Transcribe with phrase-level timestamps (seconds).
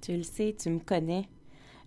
[0.00, 1.28] Tu le sais, tu me connais.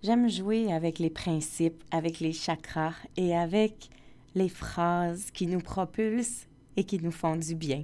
[0.04, 3.90] J'aime jouer avec les principes, avec les chakras et avec
[4.36, 7.82] les phrases qui nous propulsent et qui nous font du bien.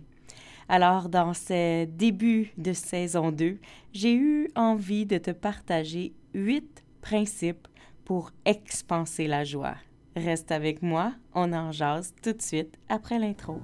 [0.68, 3.58] Alors, dans ce début de saison 2,
[3.94, 7.68] j'ai eu envie de te partager huit principes
[8.04, 9.76] pour expanser la joie.
[10.16, 13.60] Reste avec moi, on en jase tout de suite après l'intro.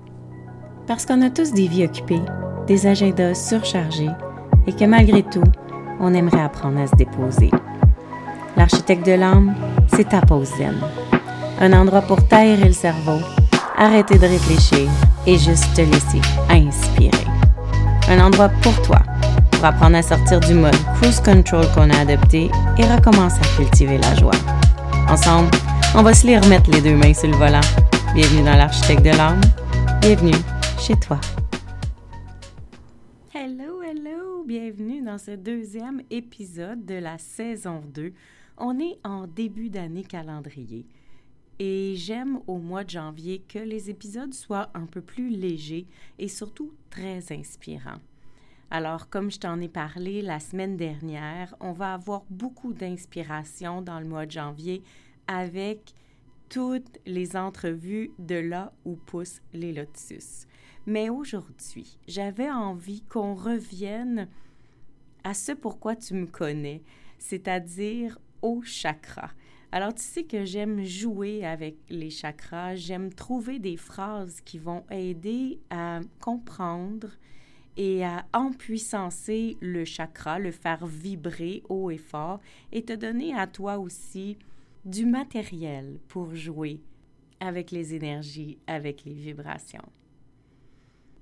[0.85, 2.21] Parce qu'on a tous des vies occupées,
[2.67, 4.09] des agendas surchargés
[4.67, 5.43] et que malgré tout,
[6.01, 7.51] on aimerait apprendre à se déposer.
[8.57, 9.55] L'architecte de l'âme,
[9.95, 10.75] c'est ta pause zen.
[11.59, 13.19] Un endroit pour taire le cerveau,
[13.77, 14.89] arrêter de réfléchir
[15.25, 17.11] et juste te laisser inspirer.
[18.09, 18.99] Un endroit pour toi,
[19.51, 23.99] pour apprendre à sortir du mode cruise control qu'on a adopté et recommencer à cultiver
[23.99, 24.31] la joie.
[25.07, 25.51] Ensemble,
[25.95, 27.61] on va se les remettre les deux mains sur le volant.
[28.15, 29.41] Bienvenue dans l'architecte de l'âme.
[30.01, 30.35] Bienvenue
[30.79, 31.17] chez toi.
[34.53, 38.11] Bienvenue dans ce deuxième épisode de la saison 2.
[38.57, 40.85] On est en début d'année calendrier
[41.57, 45.87] et j'aime au mois de janvier que les épisodes soient un peu plus légers
[46.19, 48.01] et surtout très inspirants.
[48.69, 54.01] Alors, comme je t'en ai parlé la semaine dernière, on va avoir beaucoup d'inspiration dans
[54.01, 54.83] le mois de janvier
[55.27, 55.93] avec
[56.49, 60.45] toutes les entrevues de là où poussent les lotus.
[60.87, 64.27] Mais aujourd'hui, j'avais envie qu'on revienne
[65.23, 66.81] à ce pourquoi tu me connais,
[67.19, 69.29] c'est-à-dire au chakra.
[69.71, 74.83] Alors, tu sais que j'aime jouer avec les chakras, j'aime trouver des phrases qui vont
[74.89, 77.07] aider à comprendre
[77.77, 83.47] et à empuissancer le chakra, le faire vibrer haut et fort et te donner à
[83.47, 84.37] toi aussi
[84.83, 86.81] du matériel pour jouer
[87.39, 89.87] avec les énergies, avec les vibrations.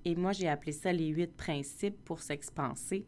[0.06, 3.06] Et moi, j'ai appelé ça les huit principes pour s'expanser.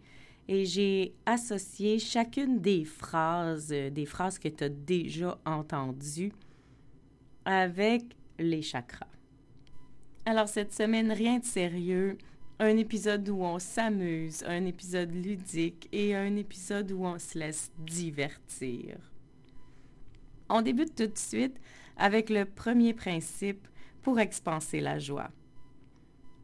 [0.48, 6.34] Et j'ai associé chacune des phrases, des phrases que tu as déjà entendues,
[7.46, 8.04] avec
[8.38, 9.08] les chakras.
[10.26, 12.18] Alors, cette semaine, rien de sérieux.
[12.60, 17.72] Un épisode où on s'amuse, un épisode ludique et un épisode où on se laisse
[17.80, 18.98] divertir.
[20.48, 21.58] On débute tout de suite
[21.98, 23.68] avec le premier principe
[24.04, 25.32] pour expanser la joie.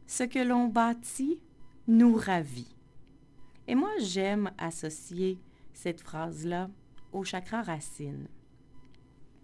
[0.08, 1.38] Ce que l'on bâtit
[1.86, 2.74] nous ravit.
[3.66, 5.38] Et moi, j'aime associer
[5.74, 6.70] cette phrase-là
[7.12, 8.26] au chakra racine.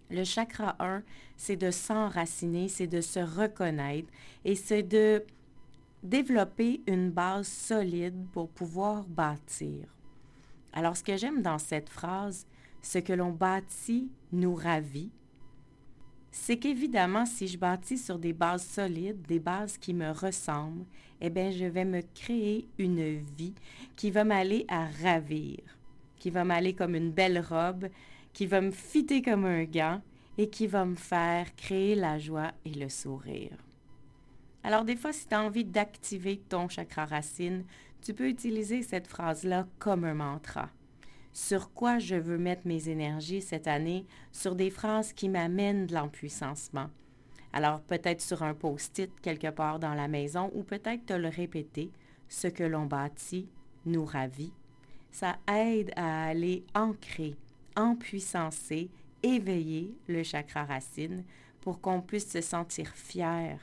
[0.09, 1.03] Le chakra 1,
[1.37, 4.11] c'est de s'enraciner, c'est de se reconnaître
[4.43, 5.23] et c'est de
[6.01, 9.85] développer une base solide pour pouvoir bâtir.
[10.73, 12.47] Alors, ce que j'aime dans cette phrase,
[12.81, 15.11] ce que l'on bâtit nous ravit,
[16.37, 20.85] c'est qu'évidemment, si je bâtis sur des bases solides, des bases qui me ressemblent,
[21.21, 23.55] eh bien, je vais me créer une vie
[23.95, 25.59] qui va m'aller à ravir,
[26.19, 27.87] qui va m'aller comme une belle robe,
[28.33, 30.01] qui va me fitter comme un gant
[30.37, 33.57] et qui va me faire créer la joie et le sourire.
[34.61, 37.63] Alors, des fois, si tu as envie d'activer ton chakra racine,
[38.01, 40.69] tu peux utiliser cette phrase-là comme un mantra
[41.35, 45.93] sur quoi je veux mettre mes énergies cette année, sur des phrases qui m'amènent de
[45.93, 46.89] l'empuissancement.
[47.51, 51.91] Alors peut-être sur un post-it quelque part dans la maison ou peut-être te le répéter,
[52.29, 53.49] ce que l'on bâtit
[53.85, 54.53] nous ravit.
[55.11, 57.35] Ça aide à aller ancrer,
[57.75, 58.89] empuissancer,
[59.21, 61.25] éveiller le chakra racine
[61.59, 63.59] pour qu'on puisse se sentir fier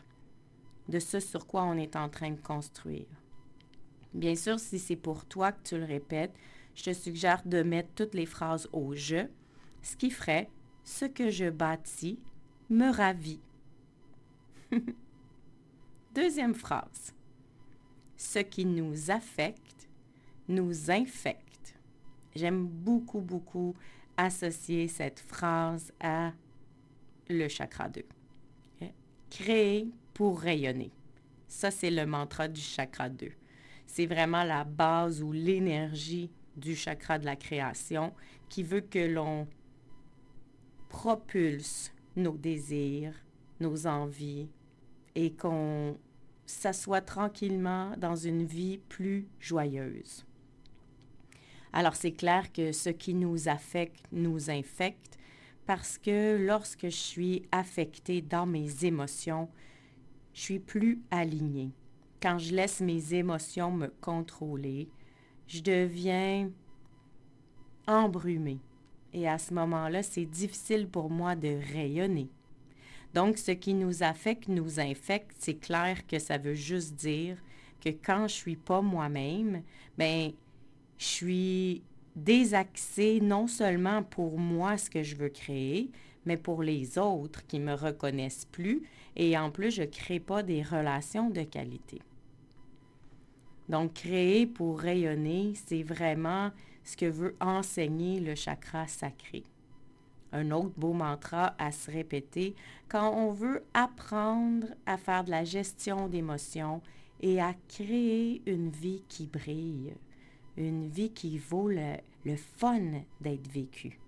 [0.90, 3.06] de ce sur quoi on est en train de construire.
[4.12, 6.34] Bien sûr, si c'est pour toi que tu le répètes,
[6.74, 9.26] je te suggère de mettre toutes les phrases au je,
[9.82, 10.48] ce qui ferait
[10.84, 12.18] ce que je bâtis
[12.70, 13.40] me ravit.
[16.14, 17.14] Deuxième phrase.
[18.16, 19.88] Ce qui nous affecte
[20.48, 21.74] nous infecte.
[22.34, 23.74] J'aime beaucoup, beaucoup
[24.16, 26.32] associer cette phrase à
[27.28, 28.02] le chakra 2.
[29.30, 30.90] Créer pour rayonner.
[31.46, 33.30] Ça, c'est le mantra du chakra 2.
[33.86, 38.12] C'est vraiment la base ou l'énergie du chakra de la création
[38.48, 39.46] qui veut que l'on
[40.88, 43.14] propulse nos désirs,
[43.60, 44.48] nos envies
[45.14, 45.96] et qu'on
[46.46, 50.24] s'assoit tranquillement dans une vie plus joyeuse.
[51.72, 55.18] Alors c'est clair que ce qui nous affecte nous infecte
[55.66, 59.48] parce que lorsque je suis affectée dans mes émotions,
[60.34, 61.72] je suis plus alignée.
[62.20, 64.88] Quand je laisse mes émotions me contrôler,
[65.52, 66.50] je deviens
[67.86, 68.60] embrumée.
[69.12, 72.30] Et à ce moment-là, c'est difficile pour moi de rayonner.
[73.12, 77.36] Donc, ce qui nous affecte nous infecte, c'est clair que ça veut juste dire
[77.84, 79.62] que quand je suis pas moi-même,
[79.98, 80.32] ben,
[80.96, 81.82] je suis
[82.16, 85.90] désaxer non seulement pour moi ce que je veux créer,
[86.24, 88.82] mais pour les autres qui me reconnaissent plus
[89.16, 92.00] et en plus je crée pas des relations de qualité.
[93.72, 96.50] Donc créer pour rayonner, c'est vraiment
[96.84, 99.44] ce que veut enseigner le chakra sacré.
[100.30, 102.54] Un autre beau mantra à se répéter
[102.90, 106.82] quand on veut apprendre à faire de la gestion d'émotions
[107.22, 109.94] et à créer une vie qui brille,
[110.58, 111.94] une vie qui vaut le,
[112.26, 114.01] le fun d'être vécue.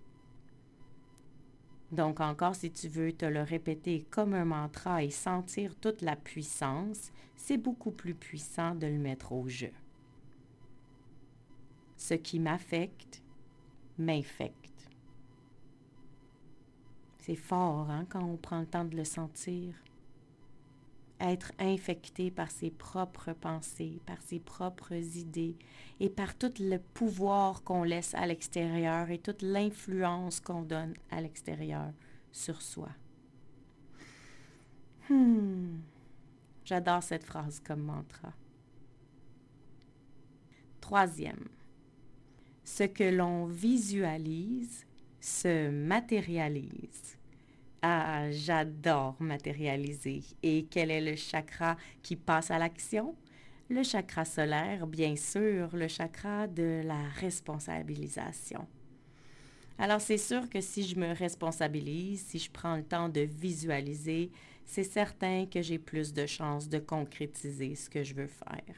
[1.94, 6.16] Donc encore, si tu veux te le répéter comme un mantra et sentir toute la
[6.16, 9.70] puissance, c'est beaucoup plus puissant de le mettre au jeu.
[11.96, 13.22] Ce qui m'affecte
[13.96, 14.90] m'infecte.
[17.20, 19.72] C'est fort hein, quand on prend le temps de le sentir
[21.30, 25.56] être infecté par ses propres pensées, par ses propres idées
[26.00, 31.20] et par tout le pouvoir qu'on laisse à l'extérieur et toute l'influence qu'on donne à
[31.20, 31.92] l'extérieur
[32.32, 32.88] sur soi.
[35.08, 35.78] Hmm.
[36.64, 38.32] J'adore cette phrase comme mantra.
[40.80, 41.48] Troisième,
[42.64, 44.86] ce que l'on visualise
[45.20, 47.16] se matérialise.
[47.86, 50.22] Ah, j'adore matérialiser.
[50.42, 53.14] Et quel est le chakra qui passe à l'action?
[53.68, 58.66] Le chakra solaire, bien sûr, le chakra de la responsabilisation.
[59.76, 64.30] Alors c'est sûr que si je me responsabilise, si je prends le temps de visualiser,
[64.64, 68.76] c'est certain que j'ai plus de chances de concrétiser ce que je veux faire.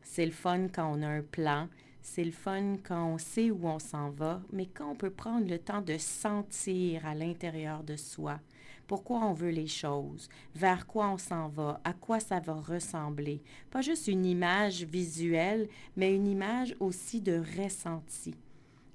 [0.00, 1.68] C'est le fun quand on a un plan,
[2.02, 5.48] c'est le fun quand on sait où on s'en va, mais quand on peut prendre
[5.48, 8.40] le temps de sentir à l'intérieur de soi
[8.88, 13.42] pourquoi on veut les choses, vers quoi on s'en va, à quoi ça va ressembler.
[13.70, 18.34] Pas juste une image visuelle, mais une image aussi de ressenti.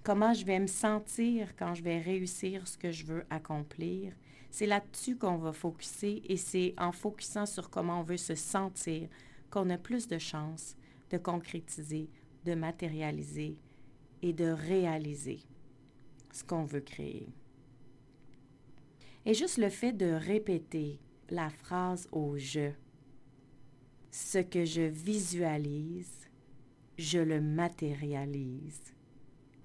[0.04, 4.14] Comment je vais me sentir quand je vais réussir ce que je veux accomplir.
[4.50, 9.08] C'est là-dessus qu'on va focuser et c'est en focusant sur comment on veut se sentir
[9.50, 10.76] qu'on a plus de chances
[11.12, 12.10] de concrétiser
[12.44, 13.58] de matérialiser
[14.22, 15.40] et de réaliser
[16.32, 17.28] ce qu'on veut créer.
[19.26, 21.00] Et juste le fait de répéter
[21.30, 22.72] la phrase au je,
[24.12, 26.30] ce que je visualise,
[26.98, 28.94] je le matérialise.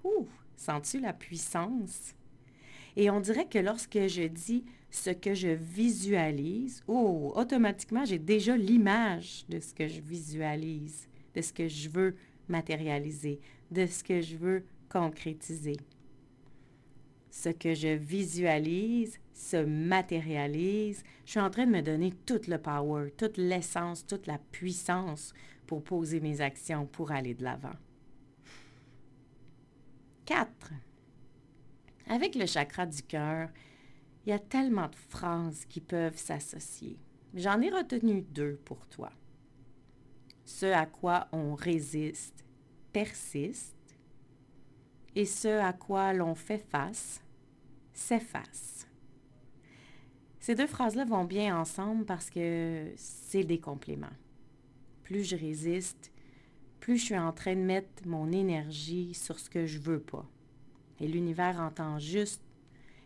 [0.03, 2.15] Ouh, sens-tu la puissance?
[2.95, 8.57] Et on dirait que lorsque je dis ce que je visualise, oh, automatiquement, j'ai déjà
[8.57, 12.15] l'image de ce que je visualise, de ce que je veux
[12.49, 13.39] matérialiser,
[13.71, 15.77] de ce que je veux concrétiser.
[17.29, 21.03] Ce que je visualise se matérialise.
[21.25, 25.33] Je suis en train de me donner tout le power, toute l'essence, toute la puissance
[25.67, 27.75] pour poser mes actions, pour aller de l'avant.
[30.25, 30.73] 4.
[32.07, 33.49] Avec le chakra du cœur,
[34.25, 36.97] il y a tellement de phrases qui peuvent s'associer.
[37.33, 39.11] J'en ai retenu deux pour toi
[40.49, 42.43] ce à quoi on résiste
[42.91, 43.77] persiste
[45.15, 47.21] et ce à quoi l'on fait face
[47.93, 48.87] s'efface.
[50.39, 54.07] Ces deux phrases-là vont bien ensemble parce que c'est des compléments.
[55.03, 56.11] Plus je résiste,
[56.79, 60.25] plus je suis en train de mettre mon énergie sur ce que je veux pas.
[60.99, 62.41] Et l'univers entend juste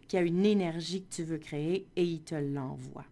[0.07, 3.05] qu'il y a une énergie que tu veux créer et il te l'envoie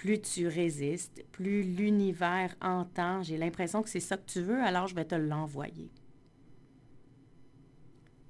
[0.00, 4.86] plus tu résistes, plus l'univers entend, j'ai l'impression que c'est ça que tu veux, alors
[4.86, 5.90] je vais te l'envoyer.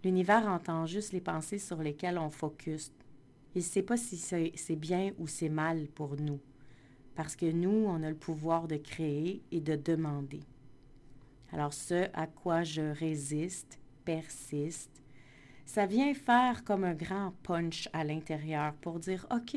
[0.02, 2.90] L'univers entend juste les pensées sur lesquelles on focus.
[3.54, 6.40] Il ne sait pas si c'est bien ou c'est mal pour nous,
[7.14, 10.40] parce que nous, on a le pouvoir de créer et de demander.
[11.52, 15.04] Alors ce à quoi je résiste persiste.
[15.66, 19.56] Ça vient faire comme un grand punch à l'intérieur pour dire, OK,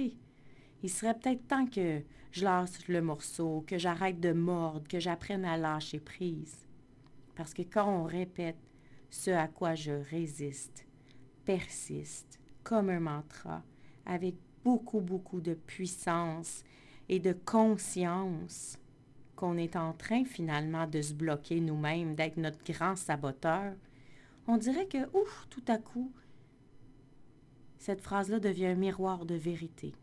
[0.83, 5.45] il serait peut-être temps que je lâche le morceau, que j'arrête de mordre, que j'apprenne
[5.45, 6.67] à lâcher prise.
[7.35, 8.57] Parce que quand on répète
[9.09, 10.85] ce à quoi je résiste,
[11.45, 13.63] persiste comme un mantra,
[14.05, 14.35] avec
[14.65, 16.63] beaucoup, beaucoup de puissance
[17.07, 18.77] et de conscience
[19.37, 23.73] qu'on est en train finalement de se bloquer nous-mêmes, d'être notre grand saboteur,
[24.47, 26.11] on dirait que, ouf, tout à coup,
[27.77, 29.93] cette phrase-là devient un miroir de vérité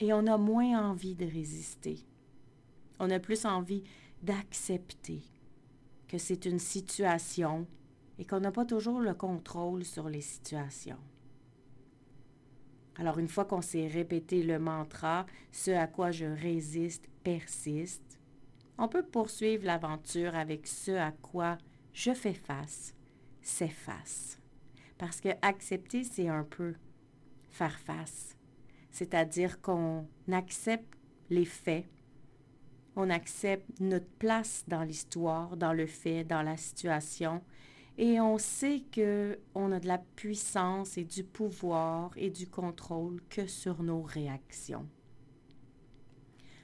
[0.00, 1.98] et on a moins envie de résister.
[2.98, 3.84] On a plus envie
[4.22, 5.22] d'accepter
[6.08, 7.66] que c'est une situation
[8.18, 10.98] et qu'on n'a pas toujours le contrôle sur les situations.
[12.96, 18.18] Alors une fois qu'on s'est répété le mantra, ce à quoi je résiste persiste,
[18.76, 21.58] on peut poursuivre l'aventure avec ce à quoi
[21.92, 22.94] je fais face
[23.40, 24.38] s'efface.
[24.98, 26.74] Parce que accepter, c'est un peu
[27.50, 28.36] faire face.
[28.98, 30.98] C'est-à-dire qu'on accepte
[31.30, 31.84] les faits,
[32.96, 37.40] on accepte notre place dans l'histoire, dans le fait, dans la situation,
[37.96, 43.20] et on sait que on a de la puissance et du pouvoir et du contrôle
[43.30, 44.88] que sur nos réactions.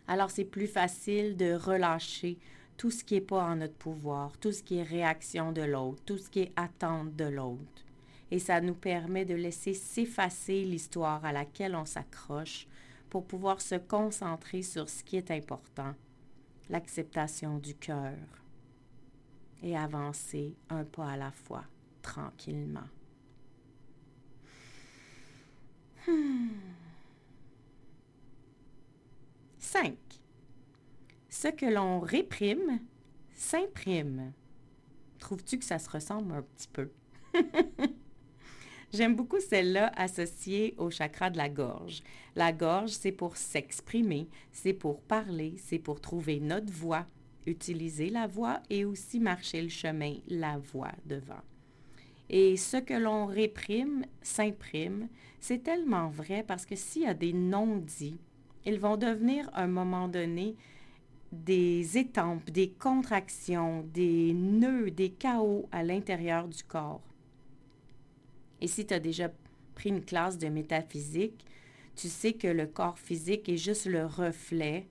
[0.09, 2.37] Alors c'est plus facile de relâcher
[2.76, 6.03] tout ce qui n'est pas en notre pouvoir, tout ce qui est réaction de l'autre,
[6.05, 7.85] tout ce qui est attente de l'autre.
[8.31, 12.66] Et ça nous permet de laisser s'effacer l'histoire à laquelle on s'accroche
[13.11, 15.95] pour pouvoir se concentrer sur ce qui est important,
[16.69, 18.16] l'acceptation du cœur,
[19.62, 21.64] et avancer un pas à la fois,
[22.02, 22.88] tranquillement.
[26.07, 26.12] 5.
[29.93, 29.97] Hmm.
[31.28, 32.81] Ce que l'on réprime
[33.33, 34.33] s'imprime.
[35.19, 36.90] Trouves-tu que ça se ressemble un petit peu?
[38.94, 42.00] J'aime beaucoup celle-là associée au chakra de la gorge.
[42.36, 47.04] La gorge, c'est pour s'exprimer, c'est pour parler, c'est pour trouver notre voix,
[47.44, 51.42] utiliser la voix et aussi marcher le chemin, la voix devant.
[52.30, 55.08] Et ce que l'on réprime s'imprime.
[55.40, 58.20] C'est tellement vrai parce que s'il y a des non-dits,
[58.64, 60.54] ils vont devenir à un moment donné
[61.32, 67.02] des étampes, des contractions, des nœuds, des chaos à l'intérieur du corps.
[68.64, 69.30] Et si tu as déjà
[69.75, 71.44] pris une classe de métaphysique,
[71.97, 74.88] tu sais que le corps physique est juste le reflet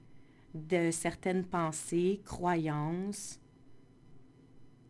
[0.54, 3.42] de certaines pensées, croyances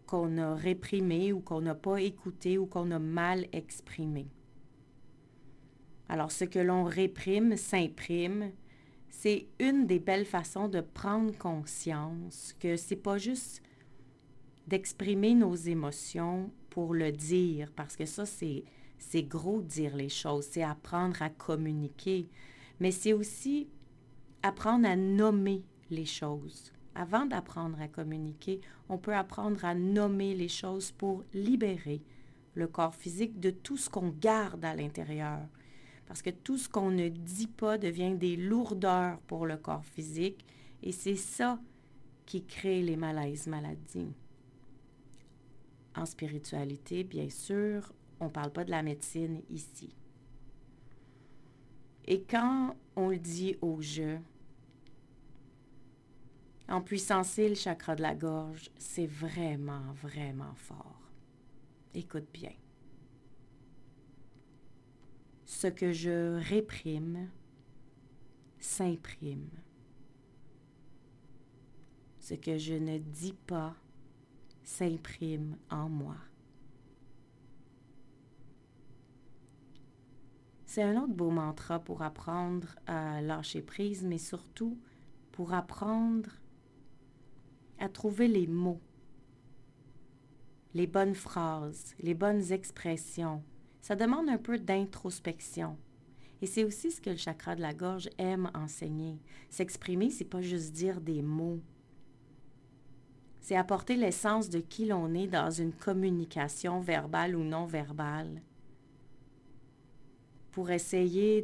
[0.05, 4.27] qu'on a réprimées ou qu'on n'a pas écoutées ou qu'on a mal exprimées.
[6.09, 8.51] Alors ce que l'on réprime s'imprime.
[9.09, 13.63] C'est une des belles façons de prendre conscience que c'est pas juste
[14.67, 18.63] d'exprimer nos émotions pour le dire, parce que ça, c'est,
[18.97, 22.27] c'est gros dire les choses, c'est apprendre à communiquer,
[22.79, 23.69] mais c'est aussi
[24.41, 25.61] apprendre à nommer
[25.91, 26.73] les choses.
[26.95, 32.01] Avant d'apprendre à communiquer, on peut apprendre à nommer les choses pour libérer
[32.55, 35.41] le corps physique de tout ce qu'on garde à l'intérieur.
[36.07, 40.43] Parce que tout ce qu'on ne dit pas devient des lourdeurs pour le corps physique
[40.81, 41.59] et c'est ça
[42.25, 44.15] qui crée les malaises maladies.
[45.95, 49.95] En spiritualité, bien sûr, on ne parle pas de la médecine ici.
[52.05, 54.19] Et quand on le dit au jeu,
[56.67, 61.11] en puissancer le chakra de la gorge, c'est vraiment, vraiment fort.
[61.93, 62.53] Écoute bien.
[65.45, 67.29] Ce que je réprime
[68.57, 69.49] s'imprime.
[72.19, 73.75] Ce que je ne dis pas
[74.63, 76.15] s'imprime en moi.
[80.65, 84.79] C'est un autre beau mantra pour apprendre à lâcher prise, mais surtout
[85.31, 86.31] pour apprendre
[87.77, 88.81] à trouver les mots,
[90.73, 93.43] les bonnes phrases, les bonnes expressions.
[93.81, 95.77] Ça demande un peu d'introspection.
[96.41, 99.21] Et c'est aussi ce que le chakra de la gorge aime enseigner.
[99.49, 101.61] S'exprimer, c'est pas juste dire des mots.
[103.43, 108.41] C'est apporter l'essence de qui l'on est dans une communication verbale ou non verbale
[110.51, 111.41] pour essayer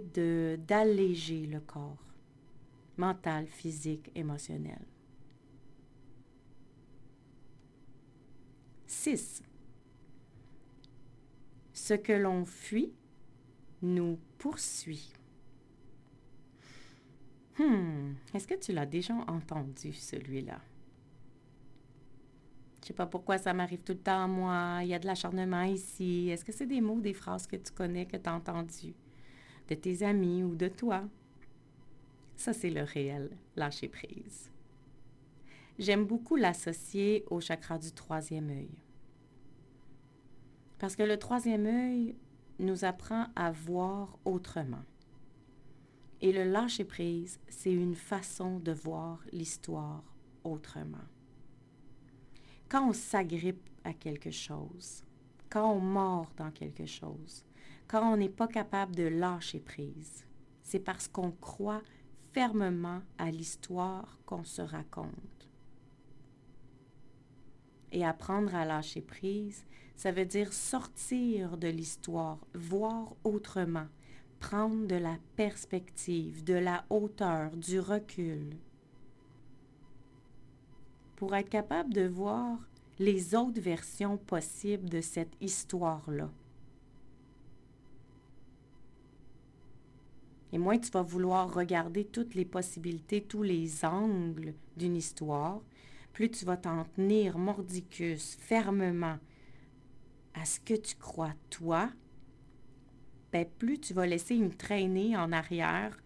[0.66, 1.98] d'alléger le corps
[2.96, 4.80] mental, physique, émotionnel.
[8.88, 9.42] 6.
[11.74, 12.94] Ce que l'on fuit
[13.82, 15.12] nous poursuit.
[17.58, 20.62] Hmm, est-ce que tu l'as déjà entendu, celui-là?
[22.90, 24.80] Je sais pas pourquoi ça m'arrive tout le temps à moi.
[24.82, 26.28] Il y a de l'acharnement ici.
[26.30, 28.96] Est-ce que c'est des mots, des phrases que tu connais, que tu as entendues
[29.68, 31.04] de tes amis ou de toi?
[32.36, 34.52] Ça, c'est le réel, lâcher prise.
[35.78, 38.72] J'aime beaucoup l'associer au chakra du troisième œil.
[40.80, 42.16] Parce que le troisième œil
[42.58, 44.84] nous apprend à voir autrement.
[46.22, 50.04] Et le lâcher-prise, c'est une façon de voir l'histoire
[50.44, 50.98] autrement.
[52.70, 55.04] Quand on s'agrippe à quelque chose,
[55.50, 57.44] quand on mord dans quelque chose,
[57.88, 60.24] quand on n'est pas capable de lâcher prise,
[60.62, 61.82] c'est parce qu'on croit
[62.32, 65.50] fermement à l'histoire qu'on se raconte.
[67.92, 73.88] Et apprendre à lâcher prise, ça veut dire sortir de l'histoire, voir autrement,
[74.40, 78.56] prendre de la perspective, de la hauteur, du recul.
[81.20, 82.58] Pour être capable de voir
[82.98, 86.32] les autres versions possibles de cette histoire-là.
[90.54, 95.62] Et moins tu vas vouloir regarder toutes les possibilités, tous les angles d'une histoire,
[96.14, 99.18] plus tu vas t'en tenir mordicus, fermement
[100.34, 101.90] à ce que tu crois toi,
[103.34, 106.02] ben plus tu vas laisser une traînée en arrière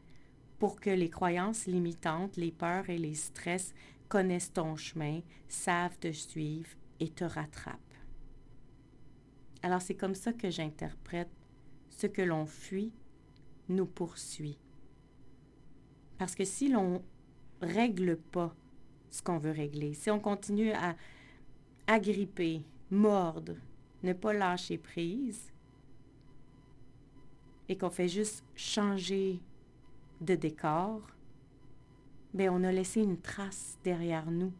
[0.57, 3.75] pour que les croyances limitantes, les peurs et les stress
[4.13, 7.79] connaissent ton chemin, savent te suivre et te rattrapent.
[9.63, 11.31] Alors c'est comme ça que j'interprète
[11.89, 12.91] ce que l'on fuit
[13.69, 14.59] nous poursuit.
[16.19, 17.01] Parce que si l'on
[17.59, 18.53] règle pas
[19.09, 20.95] ce qu'on veut régler, si on continue à
[21.87, 23.55] agripper, mordre,
[24.03, 25.51] ne pas lâcher prise,
[27.67, 29.39] et qu'on fait juste changer
[30.21, 31.01] de décor,
[32.39, 34.51] on a laissé une trace derrière nous.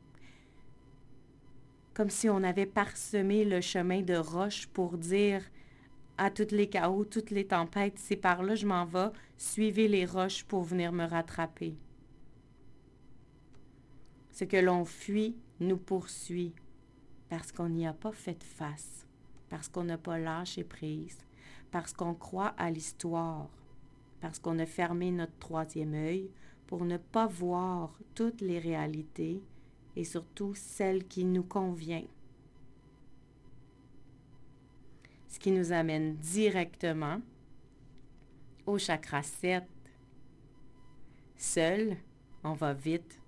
[1.94, 5.44] Comme si on avait parsemé le chemin de roche pour dire
[6.18, 10.06] à toutes les chaos, toutes les tempêtes, c'est par là je m'en vais, suivez les
[10.06, 11.76] roches pour venir me rattraper.
[14.32, 16.54] Ce que l'on fuit nous poursuit
[17.30, 19.08] parce qu'on n'y a pas fait face,
[19.50, 21.18] parce qu'on n'a pas lâché prise,
[21.72, 23.50] parce qu'on croit à l'histoire,
[24.22, 26.30] parce qu'on a fermé notre troisième œil
[26.68, 29.42] pour ne pas voir toutes les réalités
[29.96, 32.08] et surtout celles qui nous conviennent.
[35.34, 37.20] ce qui nous amène directement
[38.68, 39.64] au chakra 7.
[41.36, 41.98] Seul,
[42.44, 43.20] on va vite.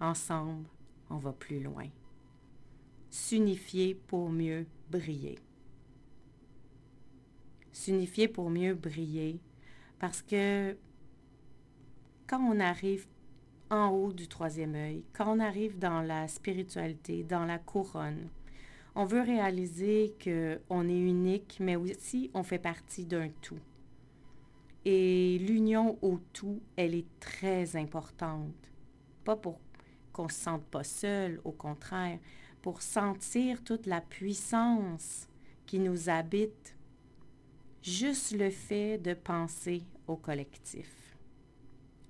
[0.00, 0.66] Ensemble,
[1.10, 1.88] on va plus loin.
[3.10, 5.38] S'unifier pour mieux briller.
[7.70, 9.38] S'unifier pour mieux briller
[9.98, 10.74] parce que
[12.32, 13.06] quand on arrive
[13.68, 18.30] en haut du troisième œil, quand on arrive dans la spiritualité, dans la couronne,
[18.94, 23.58] on veut réaliser qu'on est unique, mais aussi on fait partie d'un tout.
[24.86, 28.72] Et l'union au tout, elle est très importante.
[29.24, 29.60] Pas pour
[30.14, 32.18] qu'on ne se sente pas seul, au contraire,
[32.62, 35.28] pour sentir toute la puissance
[35.66, 36.78] qui nous habite.
[37.82, 41.01] Juste le fait de penser au collectif.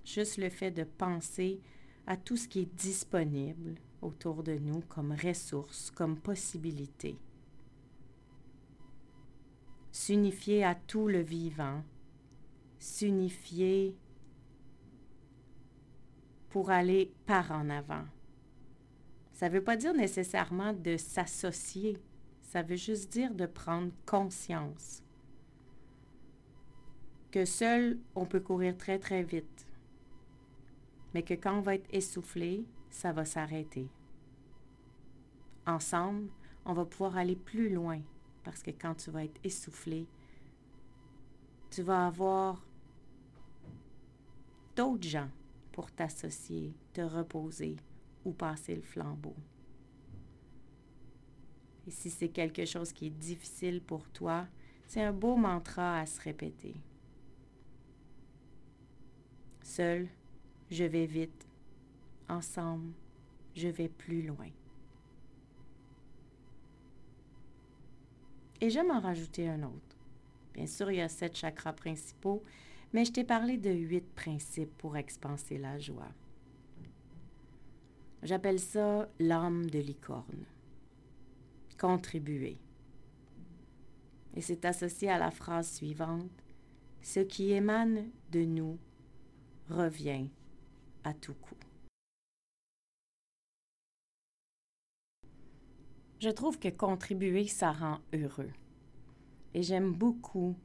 [0.04, 1.60] Juste le fait de penser
[2.06, 7.16] à tout ce qui est disponible, autour de nous comme ressources, comme possibilités.
[9.92, 11.84] S'unifier à tout le vivant,
[12.78, 13.94] s'unifier
[16.50, 18.04] pour aller par en avant.
[19.32, 21.96] Ça ne veut pas dire nécessairement de s'associer,
[22.42, 25.02] ça veut juste dire de prendre conscience
[27.32, 29.66] que seul on peut courir très très vite,
[31.14, 33.88] mais que quand on va être essoufflé, ça va s'arrêter.
[35.66, 36.28] Ensemble,
[36.64, 38.00] on va pouvoir aller plus loin
[38.44, 40.06] parce que quand tu vas être essoufflé,
[41.70, 42.64] tu vas avoir
[44.76, 45.30] d'autres gens
[45.72, 47.76] pour t'associer, te reposer
[48.24, 49.34] ou passer le flambeau.
[51.86, 54.46] Et si c'est quelque chose qui est difficile pour toi,
[54.86, 56.76] c'est un beau mantra à se répéter.
[59.62, 60.08] Seul,
[60.72, 61.46] je vais vite
[62.30, 62.94] ensemble,
[63.54, 64.48] je vais plus loin.
[68.58, 69.96] Et j'aime en rajouter un autre.
[70.54, 72.42] Bien sûr, il y a sept chakras principaux,
[72.94, 76.12] mais je t'ai parlé de huit principes pour expanser la joie.
[78.22, 80.46] J'appelle ça l'âme de licorne.
[81.78, 82.56] Contribuer.
[84.34, 86.30] Et c'est associé à la phrase suivante.
[87.02, 88.78] Ce qui émane de nous
[89.68, 90.30] revient
[91.12, 91.56] tout coup.
[96.20, 98.52] Je trouve que contribuer, ça rend heureux.
[99.54, 100.56] Et j'aime beaucoup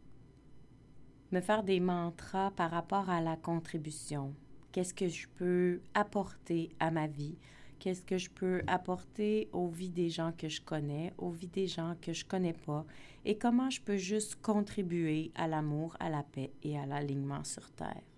[1.32, 4.34] me faire des mantras par rapport à la contribution.
[4.71, 7.38] Qu'est-ce que je peux apporter à ma vie?
[7.80, 11.67] Qu'est-ce que je peux apporter aux vies des gens que je connais, aux vies des
[11.67, 12.86] gens que je connais pas?
[13.26, 17.69] Et comment je peux juste contribuer à l'amour, à la paix et à l'alignement sur
[17.71, 18.16] Terre?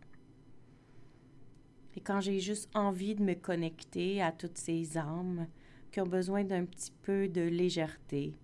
[1.95, 5.47] Et quand j'ai juste envie de me connecter à toutes ces âmes,
[5.91, 8.36] qui ont besoin d'un petit peu de légèreté,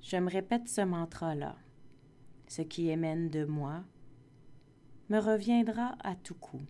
[0.00, 1.56] je me répète ce mantra-là.
[2.48, 3.84] Ce qui émène de moi
[5.08, 6.62] me reviendra à tout coup.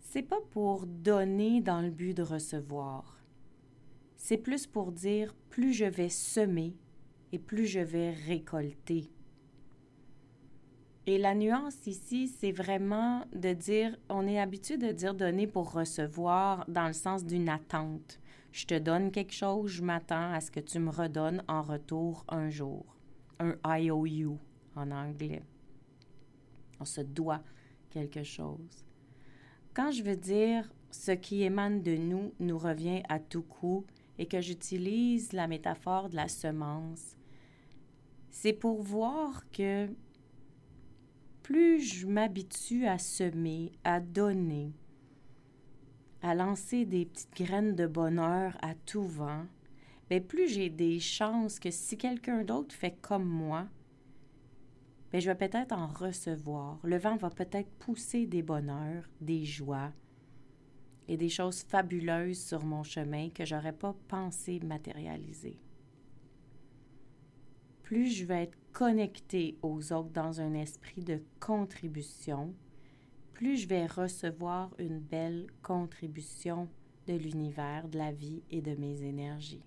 [0.00, 3.20] C'est pas pour donner dans le but de recevoir.
[4.16, 6.74] C'est plus pour dire plus je vais semer
[7.32, 9.10] et plus je vais récolter.
[11.08, 15.72] Et la nuance ici, c'est vraiment de dire, on est habitué de dire donner pour
[15.72, 18.18] recevoir dans le sens d'une attente.
[18.50, 22.24] Je te donne quelque chose, je m'attends à ce que tu me redonnes en retour
[22.28, 22.84] un jour.
[23.38, 24.36] Un IOU
[24.74, 25.44] en anglais.
[26.80, 27.42] On se doit
[27.90, 28.84] quelque chose.
[29.74, 33.84] Quand je veux dire ce qui émane de nous nous revient à tout coup
[34.18, 37.16] et que j'utilise la métaphore de la semence,
[38.30, 39.88] c'est pour voir que
[41.46, 44.72] plus je m'habitue à semer, à donner,
[46.20, 49.46] à lancer des petites graines de bonheur à tout vent,
[50.10, 53.68] bien plus j'ai des chances que si quelqu'un d'autre fait comme moi,
[55.12, 56.80] bien je vais peut-être en recevoir.
[56.82, 59.92] Le vent va peut-être pousser des bonheurs, des joies
[61.06, 65.60] et des choses fabuleuses sur mon chemin que j'aurais pas pensé matérialiser.
[67.86, 72.52] Plus je vais être connecté aux autres dans un esprit de contribution,
[73.32, 76.68] plus je vais recevoir une belle contribution
[77.06, 79.62] de l'univers, de la vie et de mes énergies.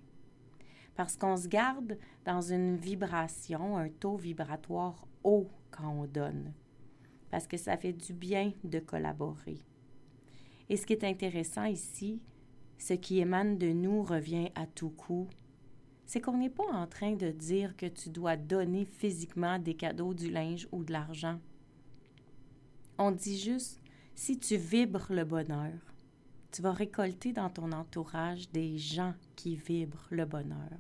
[0.97, 6.51] Parce qu'on se garde dans une vibration, un taux vibratoire haut quand on donne.
[7.32, 9.60] Parce que ça fait du bien de collaborer.
[10.67, 12.21] Et ce qui est intéressant ici,
[12.77, 15.29] ce qui émane de nous revient à tout coup,
[16.10, 20.15] c'est qu'on n'est pas en train de dire que tu dois donner physiquement des cadeaux,
[20.15, 21.39] du linge ou de l'argent.
[22.98, 23.80] On dit juste,
[24.15, 25.78] si tu vibres le bonheur,
[26.52, 30.80] tu vas récolter dans ton entourage des gens qui vibrent le bonheur.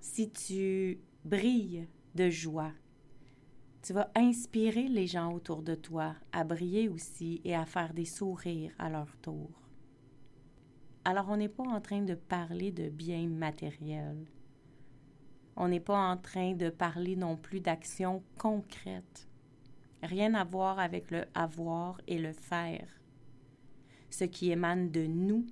[0.00, 2.72] Si tu brilles de joie,
[3.80, 8.06] tu vas inspirer les gens autour de toi à briller aussi et à faire des
[8.06, 9.65] sourires à leur tour.
[11.08, 14.26] Alors on n'est pas en train de parler de biens matériels.
[15.54, 19.28] On n'est pas en train de parler non plus d'actions concrètes.
[20.02, 22.88] Rien à voir avec le avoir et le faire.
[24.10, 25.46] Ce qui émane de nous,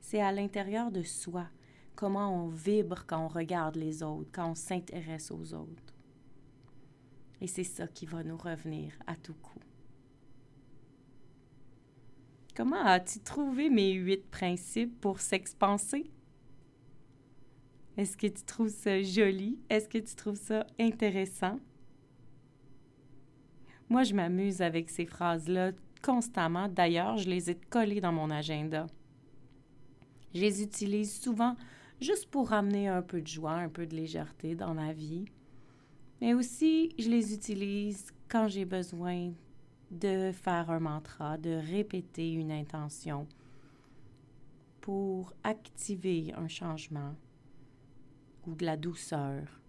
[0.00, 1.44] c'est à l'intérieur de soi,
[1.94, 5.94] comment on vibre quand on regarde les autres, quand on s'intéresse aux autres.
[7.42, 9.60] Et c'est ça qui va nous revenir à tout coup.
[12.60, 16.10] Comment as-tu trouvé mes huit principes pour s'expanser?
[17.96, 19.58] Est-ce que tu trouves ça joli?
[19.70, 21.58] Est-ce que tu trouves ça intéressant?
[23.88, 26.68] Moi, je m'amuse avec ces phrases-là constamment.
[26.68, 28.88] D'ailleurs, je les ai collées dans mon agenda.
[30.34, 31.56] Je les utilise souvent
[31.98, 35.24] juste pour ramener un peu de joie, un peu de légèreté dans ma vie.
[36.20, 39.32] Mais aussi, je les utilise quand j'ai besoin
[39.90, 43.26] de faire un mantra, de répéter une intention
[44.80, 47.14] pour activer un changement
[48.46, 49.60] ou de la douceur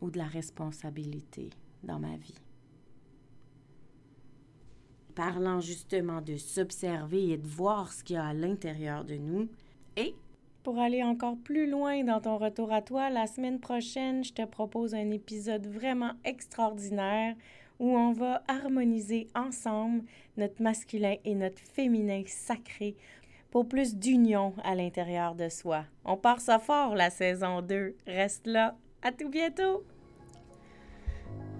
[0.00, 1.50] ou de la responsabilité
[1.82, 2.42] dans ma vie
[5.12, 9.48] parlant justement de s'observer et de voir ce qu'il y a à l'intérieur de nous.
[9.96, 10.14] Et
[10.62, 14.44] pour aller encore plus loin dans ton retour à toi, la semaine prochaine, je te
[14.44, 17.36] propose un épisode vraiment extraordinaire
[17.82, 20.04] où on va harmoniser ensemble
[20.36, 22.94] notre masculin et notre féminin sacré
[23.50, 25.84] pour plus d'union à l'intérieur de soi.
[26.04, 27.96] On part ça fort la saison 2.
[28.06, 28.76] Reste là.
[29.02, 29.82] À tout bientôt.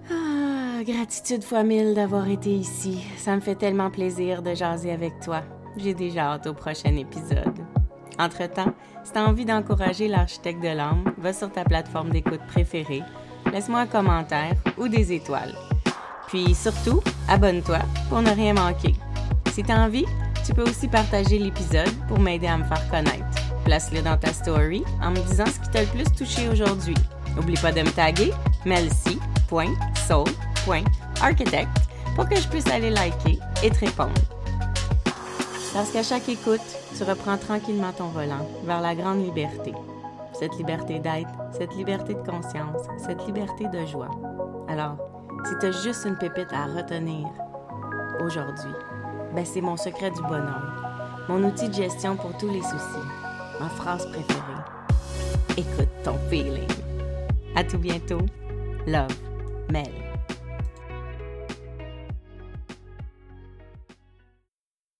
[0.09, 3.03] Ah, gratitude fois mille d'avoir été ici.
[3.17, 5.41] Ça me fait tellement plaisir de jaser avec toi.
[5.75, 7.59] J'ai déjà hâte au prochain épisode.
[8.17, 13.03] Entre-temps, si tu as envie d'encourager l'architecte de l'âme, va sur ta plateforme d'écoute préférée,
[13.51, 15.53] laisse-moi un commentaire ou des étoiles.
[16.33, 17.77] Puis surtout, abonne-toi
[18.09, 18.95] pour ne rien manquer.
[19.51, 20.07] Si tu as envie,
[20.43, 23.23] tu peux aussi partager l'épisode pour m'aider à me faire connaître.
[23.65, 26.95] Place-le dans ta story en me disant ce qui t'a le plus touché aujourd'hui.
[27.35, 28.31] N'oublie pas de me taguer,
[28.65, 29.19] Melcy
[30.07, 31.69] soul.architect
[32.15, 34.19] pour que je puisse aller liker et te répondre.
[35.71, 36.61] Parce qu'à chaque écoute,
[36.97, 39.71] tu reprends tranquillement ton volant vers la grande liberté.
[40.39, 44.09] Cette liberté d'être, cette liberté de conscience, cette liberté de joie.
[44.67, 45.12] Alors,
[45.45, 47.27] si tu as juste une pépite à retenir
[48.23, 48.71] aujourd'hui,
[49.35, 53.07] ben c'est mon secret du bonheur, mon outil de gestion pour tous les soucis,
[53.59, 54.53] ma phrase préférée.
[55.57, 56.67] Écoute ton feeling.
[57.55, 58.21] À tout bientôt.
[58.87, 59.15] Love.
[59.71, 60.12] Mel.